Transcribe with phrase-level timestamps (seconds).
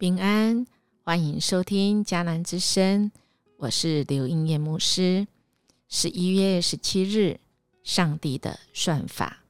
[0.00, 0.66] 平安，
[1.04, 3.12] 欢迎收听迦南之声，
[3.58, 5.28] 我是刘英燕牧师。
[5.90, 7.38] 十一月十七日，
[7.82, 9.44] 上帝的算法，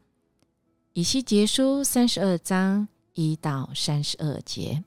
[0.93, 4.83] 以西结书三十二章一到三十二节。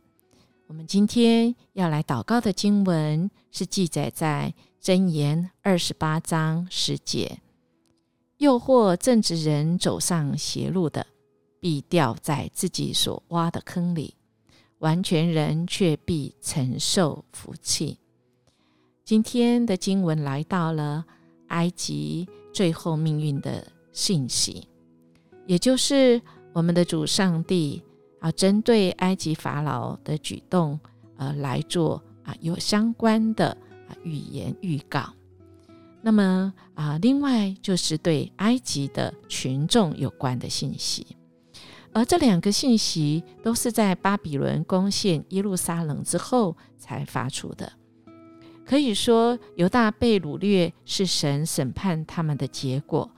[0.68, 7.40] 我们今天要来祷告的经文是记载在箴言二十八章十节：
[8.36, 11.08] 诱惑正直人走上邪路的，
[11.62, 14.16] 必掉在自己所挖的坑里。
[14.84, 17.98] 完全人却必承受福气。
[19.06, 21.06] 今天的经文来到了
[21.48, 24.68] 埃及最后命运的信息，
[25.48, 27.82] 也就是我们的主上帝
[28.20, 30.78] 啊，针对埃及法老的举动
[31.16, 33.58] 呃来做啊有相关的
[33.88, 35.14] 啊预言预告。
[36.02, 41.08] 那么啊，另外就是对埃及的群众有关的信息。
[41.94, 47.72] 而这两个信息都是在巴比伦攻陷耶路撒冷之后才发出的。
[48.66, 53.12] 可以说，犹大被掳掠是神审判他们的结果，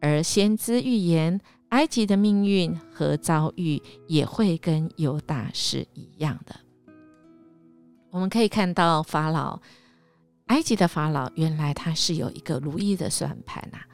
[0.00, 6.56] 而先知预言埃及的命运和遭遇也会跟犹大是一样的。
[8.10, 9.60] 我们可以看到，法老，
[10.46, 13.86] 埃及的法老，原来他是有一个如意的算盘啊，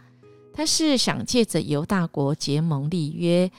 [0.54, 3.50] 他是想借着犹大国结盟立约。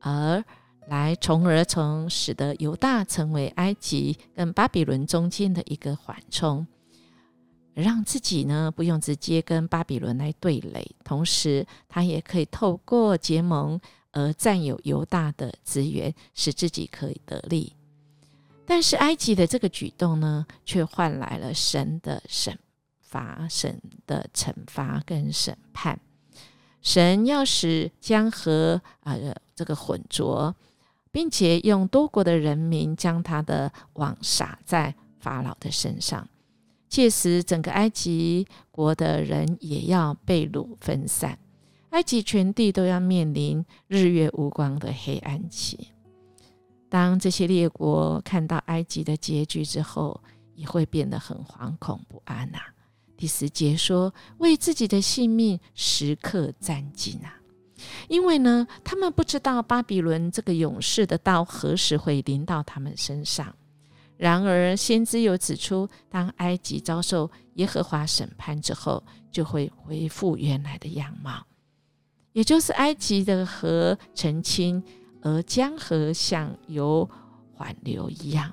[0.00, 0.44] 而
[0.88, 6.66] 来，从而从使得犹大成为埃及跟巴比伦中间的一个缓冲，
[7.74, 17.72] 让自己呢不用直接跟巴比伦来对垒，同时他也可以透过结盟而占有犹大的资源，使自己可以得利。
[18.66, 22.58] 但是埃及的这个举动呢，却换来了神的审
[23.00, 26.00] 罚、神的惩罚跟审判。
[26.82, 29.16] 神要使江河啊。
[29.54, 30.56] 这个浑浊，
[31.10, 36.26] 并且用多国的人民将他的网撒在法老的身上，
[36.88, 41.38] 届时整个埃及国的人也要被掳分散，
[41.90, 45.88] 埃及全地都要面临日月无光的黑暗期。
[46.88, 50.18] 当这些列国看到埃及的结局之后，
[50.54, 52.58] 也会变得很惶恐不安呐。
[53.20, 57.36] 第十节说：“为自己的性命时刻战兢啊。”
[58.08, 63.54] 因为呢，他们不知道巴比伦这个勇士的刀何时会临到他们身上。
[64.16, 71.44] 然而，先知又指出，当埃及遭受耶和华审判之后，就会恢复原来的样貌，
[72.32, 74.82] 也就是埃及的河澄清，
[75.20, 77.06] 而江河像由
[77.52, 78.50] 缓流一样。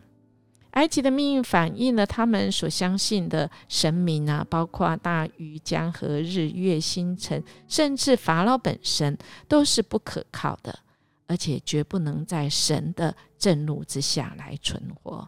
[0.77, 9.17] 埃及的命运反映了他们所相信的神明啊，包括大鱼、江河、日月星辰，甚至法老本身
[9.47, 10.77] 都是不可靠的，
[11.25, 15.27] 而且绝不能在神的震怒之下来存活。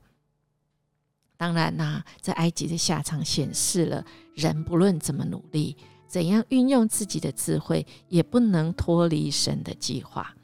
[1.36, 4.06] 当然啦，在埃及的下场显示了
[4.36, 10.36] 人不论怎么努力，怎样运用自己的智慧，也不能脱离神的计划。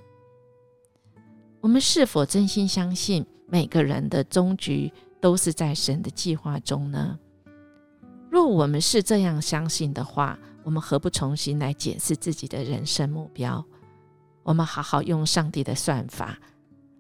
[1.62, 3.24] 我们是否真心相信？
[3.48, 4.92] 每个人的终局
[5.22, 7.20] 都是在神的计划中呢。
[8.30, 13.64] 若我们是这样相信的话，我们何不重新来检视自己的人生目标？
[14.44, 16.38] 我们好好用上帝的算法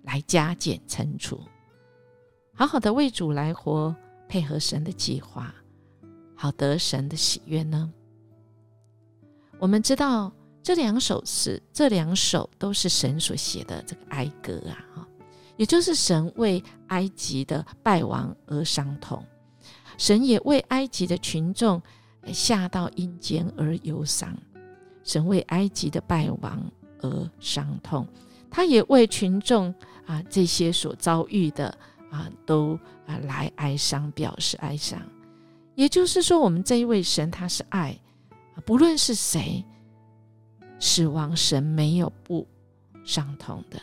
[0.04, 1.40] 来加减乘除，
[2.54, 3.96] 好好的为主来活，
[4.28, 5.54] 配合神的计划，
[6.36, 7.92] 好得神的喜悦呢？
[9.60, 10.32] 我们知道
[10.64, 14.62] 这两首诗，这两首都是神所写的这个哀歌
[14.96, 15.05] 啊，
[15.58, 19.24] 也就是神为埃及的败亡而伤痛，
[19.98, 21.82] 神也为埃及的群众
[22.28, 24.38] 下到阴间而忧伤。
[25.04, 26.60] 神为埃及的败亡
[27.02, 28.08] 而伤痛，
[28.50, 29.74] 他也为群众
[30.08, 31.78] 啊这些所遭遇的
[32.10, 35.00] 啊都啊来哀伤，表示哀伤。
[35.76, 37.96] 也就是说，我们这一位神他是爱，
[38.66, 39.64] 不论是谁
[40.80, 42.48] 死亡，神没有不
[43.04, 43.80] 伤痛的。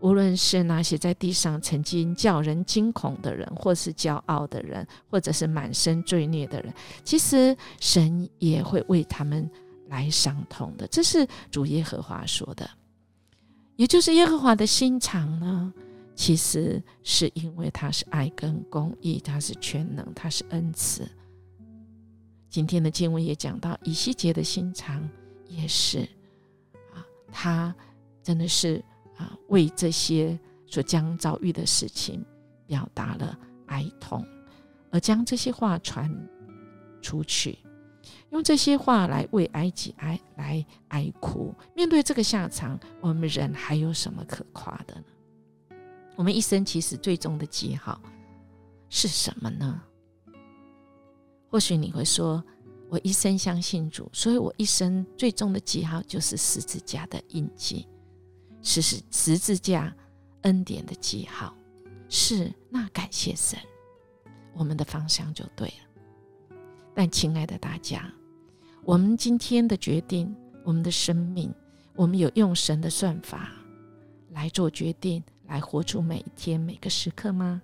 [0.00, 9.50] 无论是那些在地上曾经叫人惊恐的人，或是骄傲的人，或者是满身罪孽的人，其实神也会为他们
[9.88, 10.86] 来伤痛的。
[10.88, 12.68] 这是主耶和华说的，
[13.76, 15.72] 也就是耶和华的心肠呢，
[16.14, 21.08] 其实是因为他是爱跟公义，他是全能，他是恩慈。
[22.50, 25.08] 今天的经文也讲到，以西结的心肠
[25.48, 26.00] 也是
[26.92, 27.00] 啊，
[27.32, 27.74] 他
[28.22, 28.84] 真的是。
[29.16, 32.24] 啊，为这些所将遭遇的事情
[32.66, 34.26] 表达了哀痛，
[34.90, 36.10] 而将这些话传
[37.00, 37.58] 出去，
[38.30, 41.54] 用这些话来为埃及哀来哀哭。
[41.74, 45.76] 面对这个下场，我们人还有什么可夸的呢？
[46.16, 48.00] 我们一生其实最终的记号
[48.88, 49.82] 是什么呢？
[51.50, 52.42] 或许你会说
[52.90, 57.86] ：“我一生相信主，所以我一生最终的记号就是十字架的印记，
[58.64, 59.94] 是是十字架
[60.42, 61.54] 恩典的记号。”
[62.10, 63.56] 是，那感谢神，
[64.52, 66.54] 我们的方向就对了。
[66.92, 68.12] 但亲爱的大家，
[68.82, 70.34] 我们今天的决定，
[70.64, 71.54] 我们的生命，
[71.94, 73.52] 我们有用神的算法
[74.30, 77.62] 来做决定，来活出每一天每个时刻吗？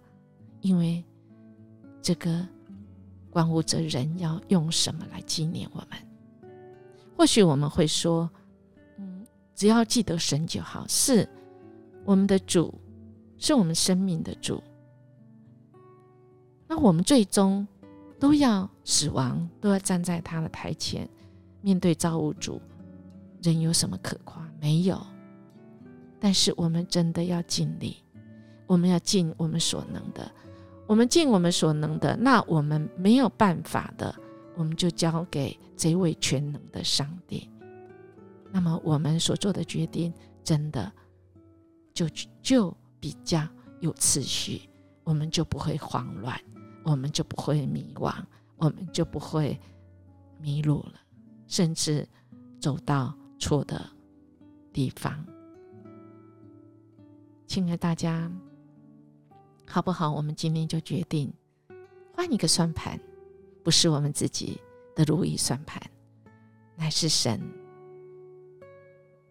[0.61, 1.05] 因为
[2.00, 2.46] 这个。
[3.32, 5.91] 关乎着人要用什么来纪念我们。
[7.17, 8.29] 或许我们会说：“，
[9.60, 11.28] 只要记得神就好。”是
[12.02, 12.72] 我们的主，
[13.36, 14.62] 是我们生命的主。
[16.66, 17.68] 那我们最终
[18.18, 21.06] 都要死亡，都要站在他的台前，
[21.60, 22.58] 面对造物主。
[23.42, 24.50] 人有什么可夸？
[24.58, 24.98] 没有。
[26.18, 27.98] 但是我们真的要尽力，
[28.66, 30.32] 我们要尽我们所能的。
[30.86, 34.14] 我们尽我们所能的，那我们没有办法的，
[34.56, 37.50] 我们就交给这位全能的上帝。
[38.50, 40.12] 那么我们所做的决定，
[40.43, 40.93] 真的
[41.94, 42.08] 就
[42.43, 43.47] 就比较
[43.81, 44.62] 有次序，
[45.05, 46.41] 我们就不会慌乱，
[46.85, 48.14] 我们就不会迷惘，
[48.56, 49.58] 我们就不会
[50.38, 50.94] 迷路了，
[51.47, 52.08] 甚至
[52.61, 53.88] 走到错的
[54.73, 55.25] 地方。
[57.46, 58.31] 亲爱大家。
[59.73, 60.11] 好不好？
[60.11, 61.32] 我们今天就决定
[62.12, 62.99] 换一个算盘，
[63.62, 64.61] 不是我们自己
[64.96, 65.81] 的如意算盘，
[66.75, 67.41] 乃是神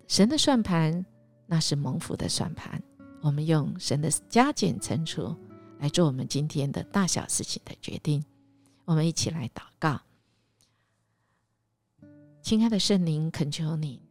[0.10, 1.06] 神的算盘，
[1.46, 2.82] 那是蒙福的算盘。
[3.22, 5.36] 我们用神的加减乘除
[5.78, 8.26] 来做我们今天的大小事情的决定。
[8.86, 10.02] 我们一起来祷告，
[12.42, 14.02] 亲爱的圣灵，恳求你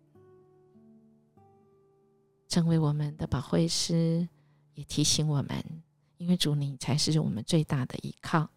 [2.46, 4.28] 成为我们的保惠师，
[4.74, 5.82] 也提醒我们。
[6.18, 8.48] 因为主，你才是我们最大的依靠。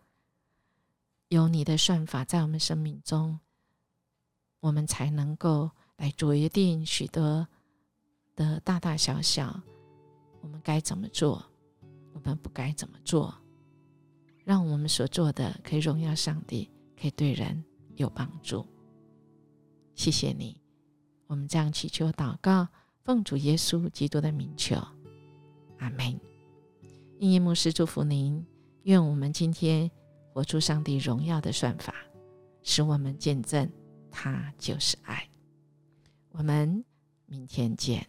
[1.29, 3.39] 有你的算法在我们生命中，
[4.59, 5.71] 我们才能够
[6.01, 7.47] 来决定许多
[8.35, 9.61] 的大大小小，
[10.41, 11.45] 我们该怎么做，
[12.11, 13.31] 我们不该怎么做，
[14.43, 16.67] 让我们所做的可以荣耀上帝，
[16.99, 17.63] 可以对人
[17.97, 18.65] 有帮助。
[19.93, 20.59] 谢谢你，
[21.27, 22.67] 我们这样祈求祷告，
[23.03, 24.75] 奉主耶稣基督的名求，
[25.77, 26.19] 阿门。
[27.19, 28.43] 应业牧师祝福您，
[28.85, 29.91] 愿我们今天
[30.33, 31.93] 活出上帝荣耀的算法，
[32.63, 33.71] 使我们见证
[34.09, 35.30] 他就是爱。
[36.31, 36.85] 我们
[37.25, 38.07] 明天见。